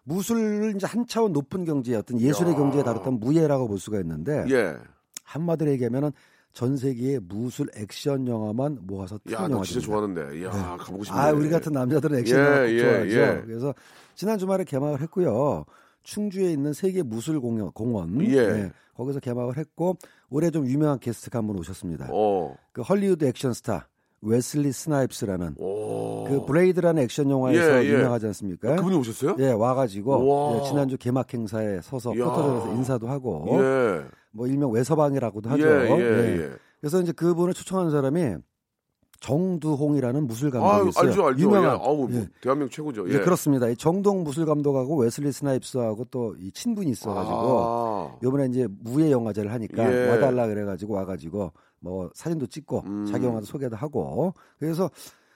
[0.03, 2.57] 무술을 이제 한 차원 높은 경지의 어떤 예술의 야.
[2.57, 4.77] 경지에 다뤘던 무예라고 볼 수가 있는데 예.
[5.25, 6.13] 한마디로 얘기하면은
[6.57, 9.79] 전 세계의 무술 액션 영화만 모아서 야, 나 진짜.
[9.85, 10.43] 좋아하는데.
[10.43, 11.21] 야, 가보고 싶네.
[11.21, 13.11] 아, 우리 같은 남자들은 액션 예, 영화 꼭 예, 좋아하죠.
[13.11, 13.43] 예.
[13.45, 13.75] 그래서
[14.15, 15.67] 지난 주말에 개막을 했고요.
[16.03, 18.47] 충주에 있는 세계 무술 공원, 공원 예.
[18.53, 19.99] 네, 거기서 개막을 했고
[20.31, 22.09] 올해 좀 유명한 게스트가 한 분 오셨습니다.
[22.11, 22.57] 어.
[22.73, 23.89] 그 헐리우드 액션 스타
[24.23, 26.25] 웨슬리 스나이프스라는 오.
[26.25, 27.93] 그 블레이드라는 액션 영화에서 예, 예.
[27.93, 28.77] 유명하지 않습니까?
[28.77, 29.37] 그분이 오셨어요?
[29.41, 30.61] 예, 와가지고.
[30.65, 32.13] 예, 지난주 개막 행사에 서서.
[32.13, 34.05] 포토존에서 인사도 하고 예.
[34.37, 35.67] 뭐 일명 웨서방이라고도 하죠.
[35.67, 36.43] 예, 예, 예.
[36.43, 36.51] 예.
[36.81, 38.37] 그래서 이제 그분을 초청한 사람이
[39.21, 41.09] 정두홍이라는 무술 아, 감독이 있어요.
[41.09, 41.43] 알죠, 알죠.
[41.43, 41.77] 유명한.
[41.77, 41.81] 예.
[41.83, 42.29] 아우, 예.
[42.43, 43.09] 대한민국 최고죠.
[43.09, 43.19] 예, 예.
[43.21, 43.69] 그렇습니다.
[43.69, 48.19] 이 정두홍 무술 감독하고 웨슬리 스나이프스하고 또 이 친분이 있어가지고 아.
[48.23, 50.11] 요번에 이제 무예 영화제를 하니까 예.
[50.11, 53.07] 와달라 그래가지고 와가지고 뭐 사진도 찍고 음.
[53.11, 54.91] 자기 영화도 소개도 하고 그래서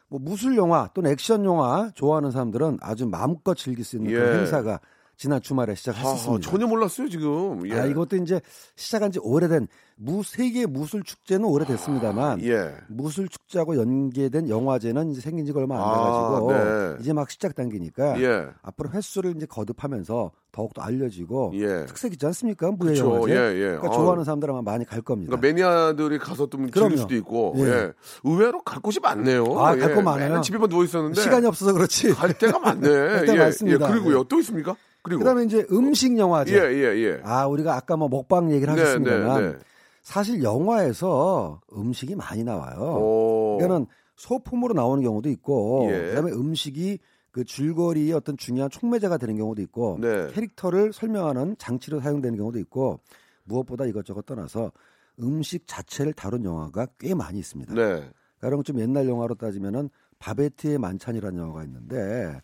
[0.09, 4.17] 뭐 무술 영화 또는 액션 영화 좋아하는 사람들은 아주 마음껏 즐길 수 있는 예.
[4.17, 4.81] 그런 행사가
[5.21, 6.51] 지난 주말에 아, 시작했습니다.
[6.51, 7.69] 전혀 몰랐어요, 지금.
[7.69, 7.75] 예.
[7.75, 8.41] 아, 이것도 이제
[8.75, 12.73] 시작한 지 오래된 무 세계 무술 축제는 오래됐습니다만 예.
[12.89, 16.97] 무술 축제하고 연계된 영화제는 이제 생긴 지가 얼마 안 아, 돼가지고 네.
[17.01, 18.47] 이제 막 시작 단계니까 예.
[18.63, 21.85] 앞으로 횟수를 이제 거듭하면서 더욱더 알려지고 예.
[21.85, 22.71] 특색 있지 않습니까?
[22.71, 23.33] 무예 그쵸, 영화제.
[23.35, 23.61] 예, 예.
[23.77, 23.91] 그러니까 아.
[23.91, 25.37] 좋아하는 사람들 아마 많이 갈 겁니다.
[25.37, 26.97] 그러니까 매니아들이 가서 좀 즐길.
[26.97, 27.63] 수도 있고, 예.
[27.65, 27.93] 예.
[28.25, 29.45] 의외로 갈 곳이 많네요.
[29.59, 30.03] 아, 갈곳 예.
[30.03, 30.41] 많아요.
[30.41, 32.15] 집에만 누워 있었는데 시간이 없어서 그렇지.
[32.15, 32.81] 갈 데가 많네.
[33.21, 33.39] 데가 예.
[33.39, 33.87] 많습니다.
[33.87, 33.91] 예.
[33.93, 34.75] 그리고요, 또 있습니까?
[35.03, 36.55] 그리고 그다음에 이제 음식 영화제.
[36.55, 37.21] 예, 예, 예.
[37.25, 39.59] 아 우리가 아까 뭐 먹방 얘기를 네, 하셨습니다만 네, 네.
[40.03, 42.79] 사실 영화에서 음식이 많이 나와요.
[42.81, 43.57] 오.
[43.59, 43.87] 그러니까는
[44.17, 46.09] 소품으로 나오는 경우도 있고 예.
[46.09, 46.99] 그다음에 음식이
[47.31, 50.29] 그 줄거리의 어떤 중요한 촉매제가 되는 경우도 있고 네.
[50.33, 53.01] 캐릭터를 설명하는 장치로 사용되는 경우도 있고
[53.45, 54.73] 무엇보다 이것저것 떠나서
[55.21, 57.75] 음식 자체를 다룬 영화가 꽤 많이 있습니다.
[57.75, 58.11] 네.
[58.41, 62.41] 가령 좀 옛날 영화로 따지면은 바베트의 만찬이라는 영화가 있는데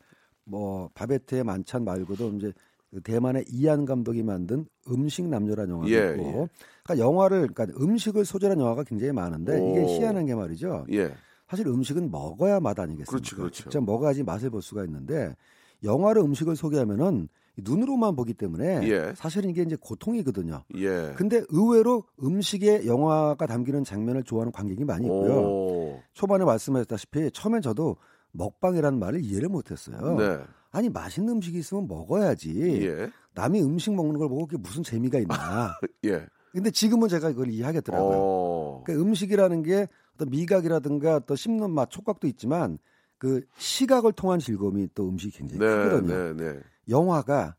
[0.46, 2.52] 뭐 바베트의 만찬 말고도 이제
[2.90, 6.48] 그 대만의 이안 감독이 만든 음식 남녀라는 영화도 예, 있고
[6.84, 9.70] 그러니까 영화를 그러니까 음식을 소재로 한 영화가 굉장히 많은데 오.
[9.70, 10.86] 이게 희한한 게 말이죠.
[10.92, 11.12] 예.
[11.48, 13.10] 사실 음식은 먹어야 맛 아니겠습니까?
[13.10, 13.54] 그렇죠, 그렇죠.
[13.64, 15.34] 직접 먹어야지 맛을 볼 수가 있는데
[15.84, 17.28] 영화로 음식을 소개하면은
[17.58, 19.12] 눈으로만 보기 때문에 예.
[19.16, 20.62] 사실은 이게 이제 고통이거든요.
[20.76, 21.12] 예.
[21.16, 25.32] 근데 의외로 음식에 영화가 담기는 장면을 좋아하는 관객이 많이 있고요.
[25.40, 26.02] 오.
[26.12, 27.96] 초반에 말씀하셨다시피 처음엔 저도
[28.32, 30.16] 먹방이라는 말을 이해를 못했어요.
[30.18, 30.38] 네.
[30.70, 32.86] 아니 맛있는 음식이 있으면 먹어야지.
[32.86, 33.10] 예.
[33.34, 35.78] 남이 음식 먹는 걸 보고 그게 무슨 재미가 있나.
[36.04, 36.26] 예.
[36.52, 38.16] 근데 지금은 제가 이걸 이해하겠더라고요.
[38.18, 38.82] 어.
[38.84, 42.78] 그러니까 음식이라는 게 어떤 미각이라든가 또 씹는 맛, 촉각도 있지만
[43.18, 46.14] 그 시각을 통한 즐거움이 또 음식이 굉장히 네, 크거든요.
[46.14, 46.60] 네, 네.
[46.88, 47.56] 영화가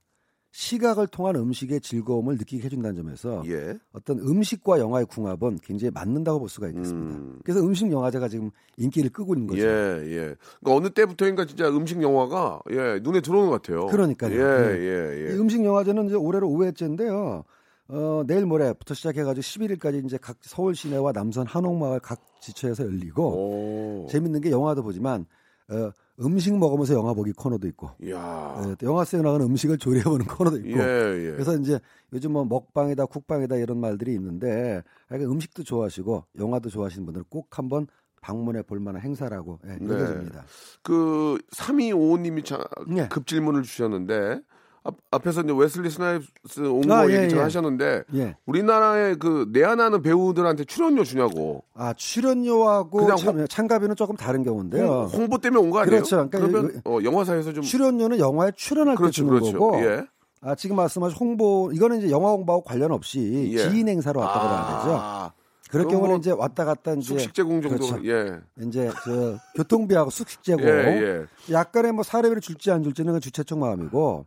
[0.57, 3.77] 시각을 통한 음식의 즐거움을 느끼게 해준다는 점에서 예.
[3.93, 7.15] 어떤 음식과 영화의 궁합은 굉장히 맞는다고 볼 수가 있겠습니다.
[7.15, 7.39] 음.
[7.43, 9.61] 그래서 음식 영화제가 지금 인기를 끄고 있는 거죠.
[9.61, 10.35] 예, 예.
[10.59, 13.85] 그러니까 어느 때부터인가 진짜 음식 영화가 예, 눈에 들어오는 것 같아요.
[13.85, 14.33] 그러니까요.
[14.33, 14.79] 예, 네.
[14.79, 15.37] 예, 이 예.
[15.37, 17.43] 음식 영화제는 이제 올해로 5회째인데요.
[17.89, 24.07] 어, 내일 모레부터 시작해가지고 11일까지 이제 각 서울 시내와 남선 한옥마을 각 지처에서 열리고 오.
[24.09, 25.27] 재밌는 게 영화도 보지만
[25.69, 25.91] 어,
[26.21, 28.17] 음식 먹으면서 영화 보기 코너도 있고 야.
[28.19, 31.31] 어, 또 영화 속에 나가는 음식을 조리해보는 코너도 있고 예, 예.
[31.31, 31.79] 그래서 이제
[32.13, 37.87] 요즘 뭐 먹방이다 쿡방이다 이런 말들이 있는데 약간 음식도 좋아하시고 영화도 좋아하시는 분들은 꼭 한번
[38.21, 39.93] 방문해 볼 만한 행사라고 예, 네.
[39.93, 40.45] 여겨집니다.
[40.81, 43.07] 그 3255님이 참 네.
[43.09, 44.41] 급 질문을 주셨는데
[44.87, 47.43] 앞, 앞에서 이제 웨슬리 스나이프스 온거 아, 예, 얘기 좀 예.
[47.43, 48.35] 하셨는데 예.
[48.45, 55.09] 우리나라의 그 내한하는 배우들한테 출연료 주냐고 아 출연료하고 그냥 참, 참가비는 조금 다른 경우인데요.
[55.13, 55.97] 홍, 보 때문에 온 거 아니에요?
[55.97, 56.29] 그렇죠.
[56.29, 59.59] 그러니까 그러면 이거- 어, 영화사에서 좀 출연료는 영화에 출연할 때 그렇죠, 주는 그렇죠.
[59.59, 60.05] 거고 예.
[60.41, 63.57] 아, 지금 말씀하신 홍보 이거는 이제 영화 홍보하고 관련 없이 예.
[63.69, 64.97] 지인 행사로 왔다 그래야 되죠.
[65.01, 65.31] 아,
[65.69, 68.07] 그럴 경우는 뭐 이제 왔다 갔다 이제 숙식 제공 정도 그렇죠.
[68.07, 68.39] 예.
[68.65, 71.53] 이제 저 교통비하고 숙식 제공 예, 예.
[71.53, 74.25] 약간의 뭐 사례비를 줄지 안 줄지는 그 주최 쪽 마음이고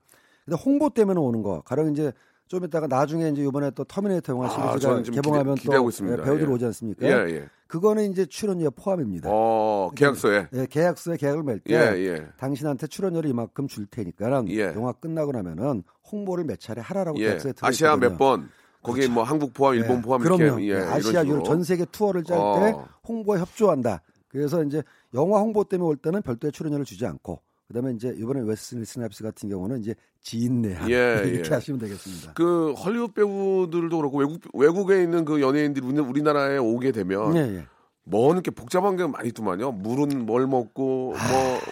[0.50, 2.12] 근데 홍보 때문에 오는 거 가령 이제
[2.48, 6.24] 좀 이따가 나중에 이제 이번에 또 터미네이터 영화 아, 시리즈가 좀 개봉하면 기대- 또 있습니다.
[6.24, 6.52] 배우들 예.
[6.52, 7.06] 오지 않습니까?
[7.06, 7.48] 예, 예.
[7.68, 9.30] 그거는 이제 출연료 포함입니다.
[9.32, 10.48] 어, 계약서에.
[10.54, 12.26] 예, 계약서에 계약을 맺을 때 예, 예.
[12.38, 14.72] 당신한테 출연료를 이만큼 줄 테니까 예.
[14.74, 17.26] 영화 끝나고 나면은 홍보를 몇 차례 하라라고 예.
[17.28, 17.96] 계약서에 들어 아시아.
[17.96, 18.48] 몇 번.
[18.82, 20.42] 거기 뭐 한국 포함, 일본 예, 포함 그럼요.
[20.58, 21.24] 이렇게 예, 예, 아시아.
[21.24, 22.88] 유럽 전 세계 투어를 짤 때 어.
[23.06, 24.02] 홍보에 협조한다.
[24.26, 24.82] 그래서 이제
[25.14, 29.48] 영화 홍보 때문에 올 때는 별도의 출연료를 주지 않고 그다음에 이제 이번에 웨슬리 스나이프스 같은
[29.48, 31.54] 경우는 이제 지인 내한 예, 이렇게 예.
[31.54, 32.32] 하시면 되겠습니다.
[32.34, 37.66] 그 헐리우드 배우들도 그렇고 외국 외국에 있는 그 연예인들이 우리- 우리나라에 오게 되면 예, 예.
[38.04, 39.72] 뭐 이렇게 복잡한 게 많이 있더만요.
[39.72, 41.14] 물은 뭘 먹고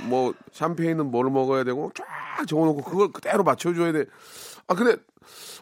[0.08, 4.04] 뭐뭐 샴페인은 뭘 먹어야 되고 쫙 적어놓고 그걸 그대로 맞춰줘야 돼.
[4.66, 4.96] 아 근데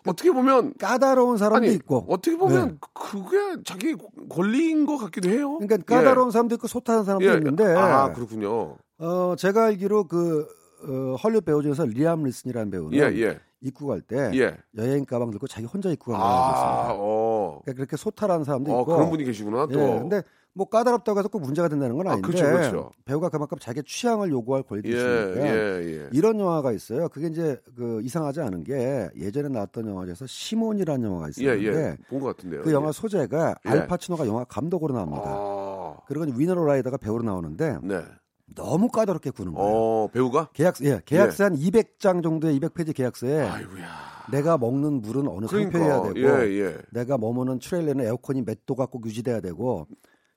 [0.06, 2.74] 어떻게 보면 까다로운 사람도 아니 있고 어떻게 보면 네.
[2.94, 3.94] 그게 자기
[4.28, 5.58] 권리인 것 같기도 해요.
[5.58, 7.34] 그러니까 까다로운 사람도 있고 소탈한 사람도 예.
[7.34, 8.76] 있는데 아 그렇군요.
[8.98, 10.46] 어, 제가 알기로 그
[10.82, 13.40] 어, 헐리우드 배우 중에서 리암 니슨이라는 배우는 예 예.
[13.60, 14.56] 입국 갈때 예.
[14.76, 16.94] 여행 가방 들고 자기 혼자 입국 간다고 아, 있습니다.
[16.98, 17.60] 어.
[17.64, 19.80] 그러니까 그렇게 소탈한 사람도 어, 있고 그런 분이 계시구나 또.
[19.80, 20.22] 예, 근데
[20.56, 22.90] 뭐 까다롭다고 해서 꼭 문제가 된다는 건 아, 아닌데 그렇죠, 그렇죠.
[23.04, 26.08] 배우가 그만큼 자기 취향을 요구할 권리도 예, 있으니까 예, 예.
[26.12, 27.10] 이런 영화가 있어요.
[27.10, 31.96] 그게 이제 그 이상하지 않은 게 예전에 나왔던 영화 중에서 시몬이라는 영화가 예, 있었는데 예.
[32.08, 32.62] 본것 같은데요.
[32.62, 32.92] 그 영화 예.
[32.92, 33.70] 소재가 예.
[33.70, 35.24] 알파치노가 영화 감독으로 나옵니다.
[35.26, 38.02] 아, 그리고 위너로 라이더가 배우로 나오는데 네.
[38.54, 39.70] 너무 까다롭게 구는 거예요.
[39.70, 40.50] 어, 배우가?
[40.52, 43.86] 계약 예, 계약서 한 200장 정도의 200페이지 계약서에 아이고야.
[44.30, 46.78] 내가 먹는 물은 어느 그러니까, 상표여야 되고 예, 예.
[46.90, 49.86] 내가 머무는 트레일러는 에어컨이 몇 도가 꼭 유지돼야 되고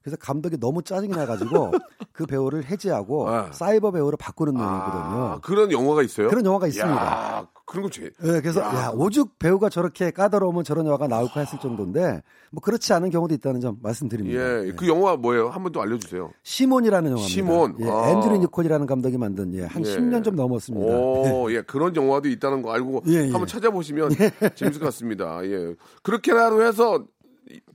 [0.02, 1.72] 그래서 감독이 너무 짜증이 나가지고
[2.14, 3.52] 그 배우를 해지하고 아.
[3.52, 4.90] 사이버 배우로 바꾸는 내용이거든요.
[4.94, 6.30] 아, 그런 영화가 있어요?
[6.30, 6.96] 그런 영화가 있습니다.
[7.06, 8.04] 야, 그런 거 제.
[8.06, 8.92] 예, 그래서 야.
[8.96, 13.78] 오죽 배우가 저렇게 까다로우면 저런 영화가 나올까 했을 정도인데 뭐 그렇지 않은 경우도 있다는 점
[13.82, 14.40] 말씀드립니다.
[14.42, 14.72] 예, 예.
[14.72, 15.50] 그 영화 뭐예요?
[15.50, 16.32] 한 번 더 알려주세요.
[16.44, 17.30] 시몬이라는 영화입니다.
[17.34, 17.76] 시몬.
[17.82, 18.10] 예, 아.
[18.10, 19.96] 앤드류 니콜이라는 감독이 만든 예, 한 예.
[19.98, 20.96] 10년 좀 넘었습니다.
[20.96, 23.22] 오, 예, 그런 영화도 있다는 거 알고 예, 예.
[23.32, 24.12] 한번 찾아보시면
[24.56, 25.42] 재밌을 것 같습니다.
[25.46, 27.04] 예, 그렇게라도 해서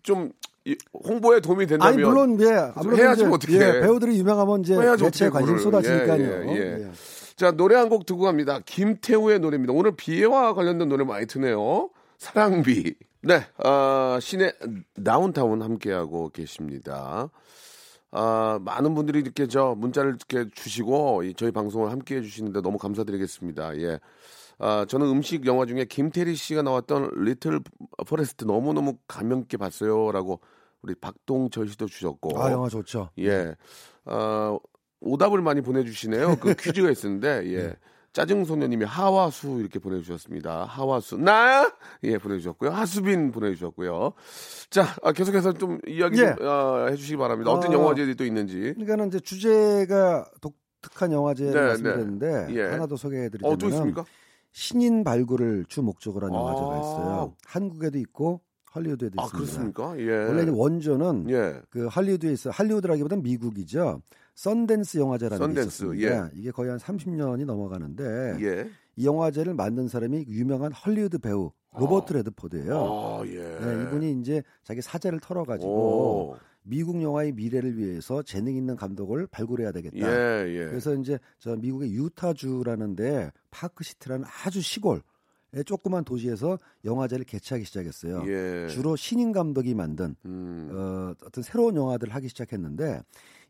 [0.03, 0.35] 좀 이-
[0.93, 3.81] 홍보에 도움이 된다면 아니 물론 예, 아무래도 해야지 이제, 뭐 어떻게 예, 해.
[3.81, 5.59] 배우들이 유명하면 이제 어떻게 관심.
[5.59, 6.23] 쏟아지니까요.
[6.49, 6.91] 예, 예, 예.
[7.37, 8.61] 자, 노래 한 곡 듣고 갑니다.
[8.65, 9.73] 김태우의 노래입니다.
[9.75, 11.91] 오늘 비애와 관련된 노래 많이 트네요.
[12.19, 12.95] 사랑비.
[13.23, 14.53] 네, 아, 시내
[15.05, 17.29] 다운타운 함께하고 계십니다.
[18.11, 22.79] 아, 많은 분들이 이렇게 저 문자를 이렇게 주시고 이 저희 방송을 함께 해 주시는데 너무
[22.79, 23.77] 감사드리겠습니다.
[23.79, 23.99] 예.
[24.59, 27.61] 아, 저는 음식 영화 중에 김태리 씨가 나왔던 리틀
[28.07, 30.41] 포레스트 너무너무 감명 깊게 봤어요라고
[30.85, 32.41] 우리 박동철 씨도 주셨고.
[32.41, 33.09] 아 영화 좋죠.
[33.19, 33.55] 예.
[34.05, 34.59] 어,
[35.01, 36.37] 오답을 많이 보내주시네요.
[36.37, 37.75] 그 퀴즈가 있었는데, 예.
[38.13, 40.67] 짜증소녀님이 하와수 이렇게 보내주셨습니다.
[40.67, 41.17] 하와수.
[41.17, 41.73] 나!
[42.05, 42.71] 예, 보내주셨고요.
[42.71, 44.13] 하수빈 보내주셨고요.
[44.71, 46.35] 자, 아, 계속해서 좀 이야기 예.
[46.37, 47.51] 좀 아, 해주시기 바랍니다.
[47.51, 48.75] 어떤 어, 영화제들이 또 있는지.
[48.75, 52.55] 그러니까는 이제 주제가 독특한 영화제를 네, 말씀드렸는데 네.
[52.55, 52.63] 예.
[52.65, 54.05] 하나 더 소개해드리자면 어?
[54.53, 56.79] 신인 발굴을 주 목적으로 한 영화제가 아.
[56.79, 57.35] 있어요.
[57.47, 58.43] 한국에도 있고
[58.75, 59.73] 헐리우드에도 아, 있습니다.
[59.73, 59.99] 그렇습니까?
[60.01, 60.25] 예.
[60.27, 61.61] 원래 원조는 예.
[61.71, 64.03] 그 할리우드에 있어 할리우드라기보다는 미국이죠.
[64.35, 66.31] 썬댄스 영화제라는 썬댄스, 게 있었습니다.
[66.35, 68.71] 이게 거의 한 30년이 넘어가는데 예.
[68.97, 72.17] 이 영화제를 만든 사람이 유명한 헐리우드 배우 로버트 아.
[72.19, 72.77] 레드포드예요.
[72.77, 73.59] 아, 예.
[73.61, 76.37] 네, 이분이 이제 자기 사재를 털어가지고 오.
[76.63, 79.99] 미국 영화의 미래를 위해서 재능 있는 감독을 발굴해야 되겠다.
[79.99, 80.65] 예, 예.
[80.67, 85.03] 그래서 이제 저 미국의 유타주라는데 파크시티라는 아주 시골 의
[85.63, 88.25] 조그만 도시에서 영화제를 개최하기 시작했어요.
[88.27, 88.69] 예.
[88.69, 90.71] 주로 신인 감독이 만든 음.
[90.73, 93.03] 어, 어떤 새로운 영화들을 하기 시작했는데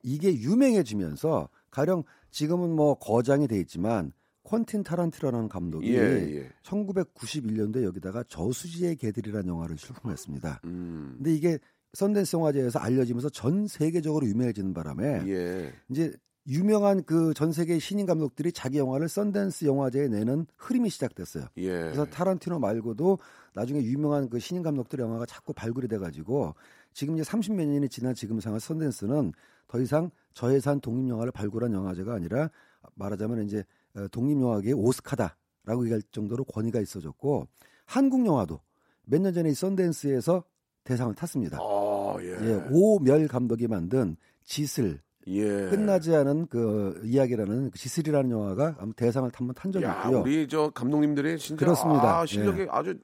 [0.02, 4.12] 이게 유명해지면서 가령 지금은 뭐 거장이 돼 있지만
[4.42, 6.48] 콘틴 타란티노라는 감독이 예, 예.
[6.62, 10.60] 1991년도에 여기다가 저수지의 개들이라는 영화를 출품했습니다.
[10.64, 11.14] 음.
[11.16, 11.58] 근데 이게
[11.94, 15.72] 선댄스 영화제에서 알려지면서 전 세계적으로 유명해지는 바람에 예.
[15.88, 16.12] 이제
[16.46, 21.46] 유명한 그 전 세계 신인 감독들이 자기 영화를 선댄스 영화제에 내는 흐름이 시작됐어요.
[21.57, 21.70] 예.
[21.70, 23.18] 그래서 타란티노 말고도
[23.54, 26.54] 나중에 유명한 그 신인 감독들 영화가 자꾸 발굴이 돼가지고
[26.92, 29.33] 지금 이제 30몇 년이 지난 지금 상황 선댄스는
[29.68, 32.50] 더 이상 저예산 독립 영화를 발굴한 영화제가 아니라
[32.94, 33.64] 말하자면 이제
[33.96, 37.46] 어, 독립 영화계의 오스카다라고 얘기할 정도로 권위가 있어졌고
[37.87, 38.61] 한국 영화도
[39.07, 40.44] 몇 년 전에 이 선댄스에서
[40.85, 41.59] 대상을 탔습니다.
[41.61, 42.30] 아, 예.
[42.42, 45.42] 예, 오멸 감독이 만든 지슬 예.
[45.70, 50.20] 끝나지 않은 그 이야기라는 그 지슬이라는 영화가 아무 대상을 한번 탄 적이 야, 있고요.
[50.20, 52.20] 우리 저 감독님들이 진짜 그렇습니다.
[52.20, 52.66] 아, 실력이 예.
[52.70, 52.94] 아주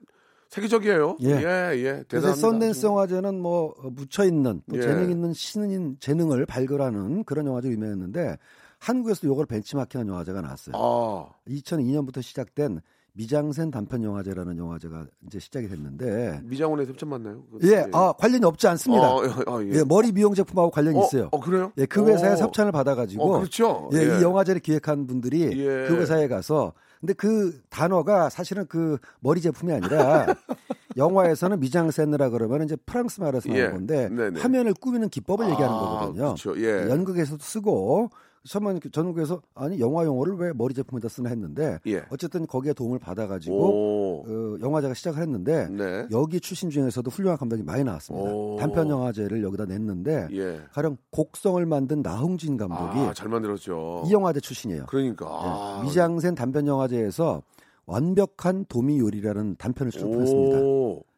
[0.49, 1.17] 세계적이에요.
[1.21, 1.29] 예.
[1.29, 2.03] 예, 예.
[2.07, 2.33] 그래서.
[2.33, 4.81] 썬댄스 영화제는 뭐 어, 묻혀 있는 또 예.
[4.81, 8.37] 재능 있는 신인 재능을 발굴하는 그런 영화제로 유명했는데
[8.79, 10.75] 한국에서도 이걸 벤치마킹한 영화제가 나왔어요.
[10.75, 12.81] 아, 2002년부터 시작된
[13.13, 17.43] 미장센 단편 영화제라는 영화제가 이제 시작이 됐는데 미장원에서 협찬 맞나요?
[17.51, 19.05] 그- 예, 아 관련이 없지 않습니다.
[19.05, 19.79] 아, 아, 예.
[19.79, 21.27] 예, 머리 미용 제품하고 관련이 어, 있어요.
[21.31, 21.73] 어, 그래요?
[21.77, 22.47] 예, 그 회사에서 어.
[22.47, 23.89] 협찬을 받아가지고 어, 그렇죠.
[23.93, 24.19] 예, 예.
[24.19, 25.87] 이 영화제를 기획한 분들이 예.
[25.87, 26.71] 그 회사에 가서
[27.01, 30.25] 근데 그 단어가 사실은 그 머리 제품이 아니라
[30.95, 33.69] 영화에서는 미장센느라 그러면 이제 프랑스 말에서 나온 예.
[33.71, 34.39] 건데 네네.
[34.39, 36.35] 화면을 꾸미는 기법을 얘기하는 아, 거거든요.
[36.35, 36.57] 그렇죠.
[36.61, 36.89] 예.
[36.89, 38.09] 연극에서도 쓰고
[38.47, 42.03] 처음에 저는 그래서 아니 영화 용어를 왜 머리 제품에다 쓰나 했는데 예.
[42.09, 44.25] 어쨌든 거기에 도움을 받아가지고 오.
[44.25, 46.07] 어, 영화제가 시작을 했는데 네.
[46.11, 48.31] 여기 출신 중에서도 훌륭한 감독이 많이 나왔습니다.
[48.31, 48.57] 오.
[48.57, 50.61] 단편 영화제를 여기다 냈는데 예.
[50.71, 54.05] 가령 곡성을 만든 나홍진 감독이 아, 잘 만들었죠.
[54.07, 54.85] 이 영화제 출신이에요.
[54.87, 55.25] 그러니까.
[55.25, 55.81] 네, 아.
[55.83, 57.43] 미장센 단편 영화제에서
[57.85, 60.57] 완벽한 도미 요리라는 단편을 출품했습니다.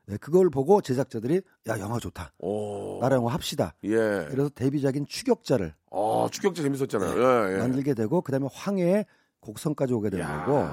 [0.08, 0.12] 오.
[0.12, 2.34] 네, 그걸 보고 제작자들이 야 영화 좋다.
[2.39, 3.00] 오.
[3.02, 3.74] 나라 영화 합시다.
[3.84, 3.89] 예.
[4.30, 7.50] 그래서 데뷔작인 추격자를 아, 추격자 재밌었잖아요.
[7.50, 7.58] 예, 예.
[7.60, 9.06] 만들게 되고 그다음에 황해의
[9.39, 10.68] 곡성까지 오게 된 야, 거고.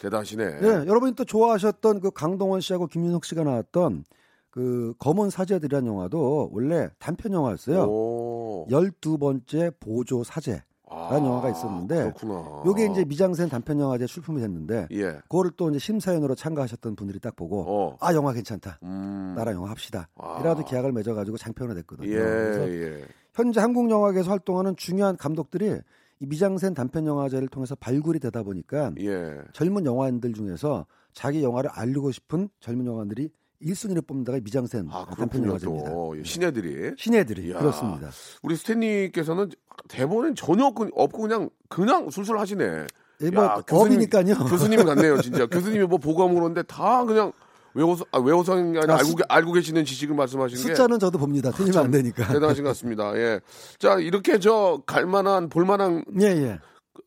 [0.00, 0.60] 대단하시네.
[0.60, 4.04] 네, 여러분이 또 좋아하셨던 그 강동원 씨하고 김윤석 씨가 나왔던
[4.50, 7.84] 그 검은 사제들이라는 영화도 원래 단편 영화였어요.
[7.84, 8.66] 오.
[8.70, 10.62] 12번째 보조 사제.
[10.94, 12.62] 아, 라는 영화가 있었는데 그렇구나.
[12.66, 15.12] 요게 이제 미장센 단편 영화제 출품이 됐는데 예.
[15.28, 17.96] 그거를 또 이제 심사위원으로 참가하셨던 분들이 딱 보고 어.
[18.00, 18.78] 아 영화 괜찮다.
[18.82, 19.34] 음.
[19.36, 20.08] 나랑 영화 합시다.
[20.16, 20.38] 아.
[20.40, 22.08] 이라도 계약을 맺어가지고 장편화 됐거든요.
[22.08, 23.04] 예, 그래서 예.
[23.34, 25.80] 현재 한국 영화계에서 활동하는 중요한 감독들이
[26.20, 29.36] 이 미장센 단편 영화제를 통해서 발굴이 되다 보니까 예.
[29.52, 33.30] 젊은 영화인들 중에서 자기 영화를 알리고 싶은 젊은 영화인들이
[33.64, 35.46] 1순위를 뽑는다가 이 미장센 아, 단편 그렇군요.
[35.48, 35.90] 영화제입니다.
[35.90, 36.18] 또.
[36.18, 36.92] 예, 신예들이.
[36.98, 37.58] 신예들이 이야.
[37.58, 38.10] 그렇습니다.
[38.42, 39.50] 우리 스탠리께서는
[39.88, 42.86] 대본은 전혀 없고, 그냥 그냥 술술 하시네.
[43.22, 44.34] 예, 뭐 야, 교수님- 업이니까요.
[44.48, 45.46] 교수님 같네요, 진짜.
[45.48, 47.32] 교수님이 뭐 보고하면 그러는데 다 그냥
[47.74, 51.18] 외워서 아, 외워서 아니라 아, 알고, 수- 계- 알고 계시는 지식을 말씀하시는 게 숫자는 저도
[51.18, 51.50] 봅니다.
[51.50, 52.26] 틀리면 안 되니까.
[52.28, 53.16] 대단하신 것 같습니다.
[53.16, 53.40] 예.
[53.78, 56.58] 자, 이렇게 저 갈만한 볼만한 예, 예.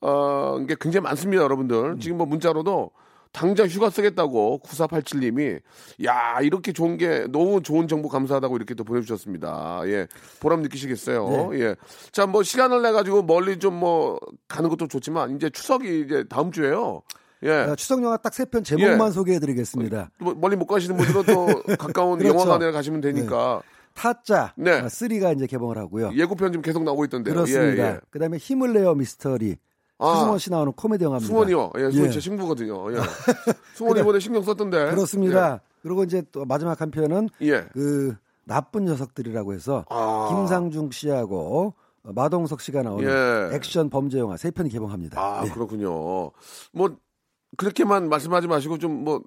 [0.01, 1.97] 어, 게 굉장히 많습니다, 여러분들.
[1.99, 2.91] 지금 뭐 문자로도
[3.31, 5.59] 당장 휴가 쓰겠다고 9487님이
[6.05, 9.81] 야 이렇게 좋은 게 너무 좋은 정보 감사하다고 이렇게 또 보내주셨습니다.
[9.85, 10.07] 예
[10.39, 11.51] 보람 느끼시겠어요.
[11.59, 11.75] 예.
[12.11, 16.51] 자 뭐 시간을 내 가지고 멀리 좀 뭐 가는 것도 좋지만 이제 추석이 이제 다음
[16.51, 17.01] 주에요.
[17.43, 17.51] 예.
[17.51, 19.11] 아, 추석 영화 딱 세 편 제목만 예.
[19.11, 20.09] 소개해드리겠습니다.
[20.19, 22.33] 뭐 멀리 못 가시는 분들은 또 가까운 그렇죠.
[22.35, 23.61] 영화관에 가시면 되니까
[23.93, 24.71] 타짜 네.
[24.71, 26.11] 아, 3가 이제 개봉을 하고요.
[26.15, 27.33] 예고편 지금 계속 나오고 있던데요.
[27.35, 27.83] 그렇습니다.
[27.83, 27.99] 예, 예.
[28.09, 29.57] 그다음에 힘을 내어 미스터리
[29.99, 30.13] 아.
[30.13, 31.27] 수승원 씨 나오는 코미디 영화입니다.
[31.31, 31.71] 수원이요.
[31.77, 32.11] 예, 수원 예.
[32.11, 32.93] 제 친구거든요.
[32.93, 32.97] 예.
[33.75, 34.91] 수원 이번에 신경 썼던데.
[34.91, 35.61] 그렇습니다.
[35.81, 37.47] 그리고 이제 또 마지막 한 편은 예.
[37.47, 37.65] 예.
[37.73, 40.27] 그 나쁜 녀석들이라고 해서 아.
[40.29, 43.55] 김상중 씨하고 마동석 씨가 나오는 예.
[43.55, 45.19] 액션 범죄 영화 세 편이 개봉합니다.
[45.19, 45.49] 아 예.
[45.49, 46.31] 그렇군요.
[46.71, 46.95] 뭐
[47.57, 49.21] 그렇게만 말씀하지 마시고 좀 뭐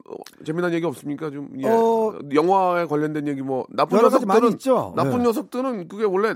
[0.45, 1.31] 재미난 얘기 없습니까?
[1.31, 1.67] 좀 예.
[1.69, 4.93] 어, 영화에 관련된 얘기 뭐 나쁜 녀석들은 있죠.
[4.97, 5.25] 나쁜 예.
[5.25, 6.35] 녀석들은 그게 원래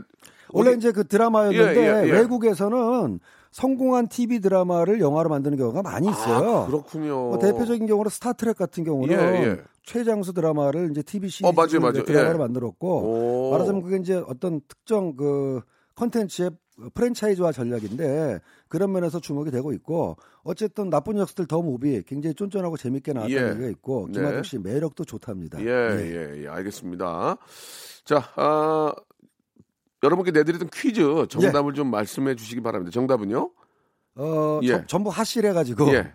[0.51, 2.13] 원래 이제 그 드라마였는데 예, 예, 예.
[2.13, 3.21] 외국에서는
[3.55, 6.57] 성공한 TV 드라마를 영화로 만드는 경우가 많이 있어요.
[6.57, 7.29] 아, 그렇군요.
[7.29, 9.61] 뭐 대표적인 경우로 스타트렉 같은 경우는 예, 예.
[9.85, 12.03] 최장수 드라마를 이제 TV 시리즈 어, 맞아요, 맞아요.
[12.03, 12.39] 드라마를 예.
[12.39, 13.51] 만들었고 오.
[13.53, 15.61] 말하자면 그게 이제 어떤 특정 그
[15.95, 16.51] 컨텐츠의
[16.95, 23.13] 프랜차이즈화 전략인데 그런 면에서 주목이 되고 있고 어쨌든 나쁜 녀석들 더 무비 굉장히 쫀쫀하고 재밌게
[23.13, 23.51] 나왔다는 예.
[23.53, 24.19] 얘기가 있고 네.
[24.19, 25.61] 김아중 씨 매력도 좋답니다.
[25.61, 27.37] 예, 예, 예, 알겠습니다.
[28.05, 28.93] 자, 아,
[30.05, 32.93] 여러분께 내드렸던 퀴즈 정답을 좀 말씀해 주시기 바랍니다.
[32.93, 33.51] 정답은요?
[34.17, 34.69] 어, 예.
[34.69, 36.13] 저- 전부 하실 해 가지고 예.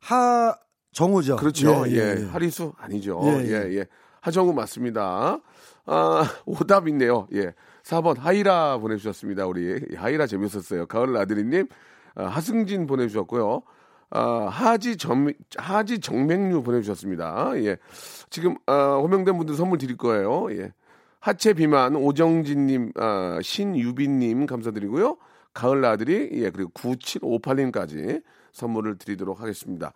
[0.00, 0.54] 하
[0.92, 1.36] 정우죠.
[1.36, 1.84] 그렇죠.
[1.88, 2.24] 예, 예, 예, 예.
[2.26, 3.20] 하리수 아니죠.
[3.24, 3.76] 예, 예, 예.
[3.78, 3.86] 예.
[4.20, 5.38] 하정우 맞습니다.
[5.86, 7.28] 아, 오답 있네요.
[7.32, 7.54] 예.
[7.84, 9.46] 4번 하이라 보내주셨습니다.
[9.46, 10.86] 우리 하이라 재밌었어요.
[10.86, 11.68] 가을 나들이님,
[12.16, 13.62] 아, 하승진 보내주셨고요.
[14.10, 17.52] 아, 하지 정, 하지 정맹류 보내주셨습니다.
[17.62, 17.76] 예.
[18.30, 20.48] 지금, 아, 호명된 분들 선물 드릴 거예요.
[20.52, 20.72] 예.
[21.28, 25.18] 하체 비만 오정진님, 아, 신유빈님 감사드리고요.
[25.52, 29.92] 가을 나들이, 예, 그리고 9758님까지 선물을 드리도록 하겠습니다.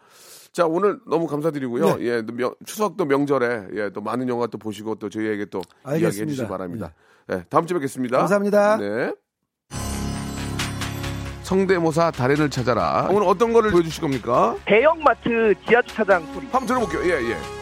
[0.52, 1.96] 자, 오늘 너무 감사드리고요.
[1.96, 2.04] 네.
[2.04, 6.04] 예, 또 명- 추석도 명절에, 예, 또 많은 영화 또 보시고 또 저희에게 또 이야기해
[6.06, 6.30] 알겠습니다.
[6.32, 6.92] 주시기 바랍니다.
[7.30, 8.18] 예, 다음 주에 뵙겠습니다.
[8.18, 8.76] 감사합니다.
[8.76, 9.14] 네.
[11.44, 13.08] 성대모사 달인을 찾아라.
[13.10, 14.54] 오늘 어떤 거를 보여주실 겁니까?
[14.66, 16.46] 대형마트 지하주차장 소리.
[16.48, 17.10] 한번 들어볼게요.
[17.10, 17.61] 예, 예.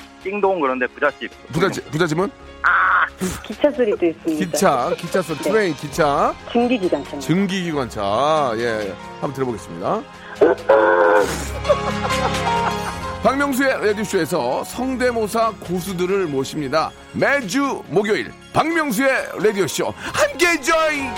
[0.23, 2.29] 띵동 그런데 부잣집 부자지, 부자집은
[3.45, 4.45] 기차 소리도 있습니다.
[4.45, 5.43] 기차, 기차 소리, 네.
[5.43, 7.19] train, 기차, 증기기관차입니다.
[7.19, 8.53] 증기기관차.
[8.57, 10.01] 예, 한번 들어보겠습니다.
[13.23, 16.91] 박명수의 라디오쇼에서 성대모사 고수들을 모십니다.
[17.13, 19.09] 매주 목요일 박명수의
[19.43, 21.13] 라디오쇼 함께 join!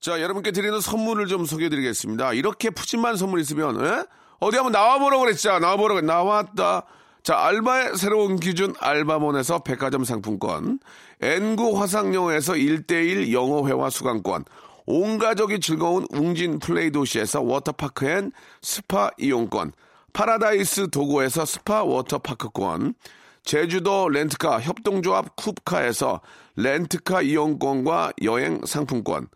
[0.00, 2.32] 자, 여러분께 드리는 선물을 좀 소개해드리겠습니다.
[2.32, 4.04] 이렇게 푸짐한 선물 있으면 에?
[4.38, 5.58] 어디 한번 나와보라고 그랬죠.
[5.58, 6.84] 나와보라고 나왔다.
[7.22, 10.78] 자, 알바의 새로운 기준 알바몬에서 백화점 상품권,
[11.20, 14.44] 엔구 화상영어에서 1대1 영어회화 수강권,
[14.86, 18.30] 온 가족이 즐거운 웅진 플레이 도시에서 워터파크 and
[18.62, 19.72] 스파 이용권,
[20.12, 22.94] 파라다이스 도구에서 스파 워터파크권,
[23.42, 26.20] 제주도 렌트카 협동조합 쿱카에서
[26.54, 29.26] 렌트카 이용권과 여행 상품권,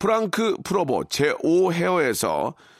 [0.00, 2.54] 프랑크 프로보 제5 헤어에서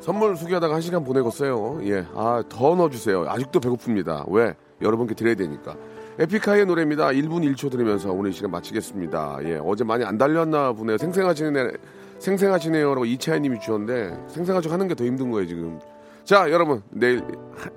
[0.00, 1.80] 선물 소개하다가 한 시간 보내겠어요.
[1.84, 2.06] 예.
[2.14, 3.26] 아, 더 넣어주세요.
[3.28, 4.30] 아직도 배고픕니다.
[4.30, 4.54] 왜?
[4.80, 5.76] 여러분께 드려야 되니까.
[6.18, 7.08] 에픽하이의 노래입니다.
[7.08, 9.38] 1분 1초 들으면서 오늘 이 시간 마치겠습니다.
[9.44, 9.60] 예.
[9.62, 10.98] 어제 많이 안 달렸나 보네요.
[10.98, 11.70] 생생하시네,
[12.18, 15.78] 생생하시네요라고 이차이 님이 주셨는데, 생생하죠 하는 게 더 힘든 거예요, 지금.
[16.24, 16.82] 자, 여러분.
[16.90, 17.22] 내일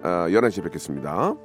[0.02, 1.36] 아, 11시에 뵙겠습니다.